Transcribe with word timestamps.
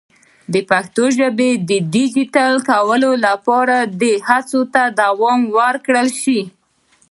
د 0.53 0.55
پښتو 0.69 1.03
ژبې 1.17 1.49
د 1.69 1.71
ډیجیټل 1.93 2.53
کولو 2.69 3.11
لپاره 3.25 3.77
دې 4.01 4.13
هڅو 4.27 4.61
ته 4.73 4.83
دوام 5.01 5.39
ورکړل 5.57 6.07
شي. 6.21 6.41